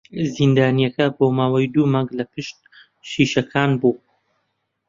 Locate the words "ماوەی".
1.37-1.71